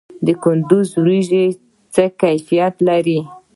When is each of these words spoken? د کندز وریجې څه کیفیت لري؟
د 0.25 0.27
کندز 0.43 0.89
وریجې 1.01 1.45
څه 1.93 2.03
کیفیت 2.21 2.75
لري؟ 2.87 3.19